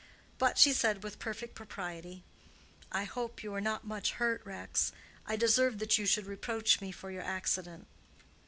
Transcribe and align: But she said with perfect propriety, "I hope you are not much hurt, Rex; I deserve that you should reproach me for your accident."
But 0.39 0.57
she 0.57 0.73
said 0.73 1.03
with 1.03 1.19
perfect 1.19 1.53
propriety, 1.53 2.23
"I 2.91 3.03
hope 3.03 3.43
you 3.43 3.53
are 3.53 3.61
not 3.61 3.85
much 3.85 4.13
hurt, 4.13 4.41
Rex; 4.43 4.91
I 5.27 5.35
deserve 5.35 5.77
that 5.77 5.99
you 5.99 6.07
should 6.07 6.25
reproach 6.25 6.81
me 6.81 6.91
for 6.91 7.11
your 7.11 7.21
accident." 7.21 7.85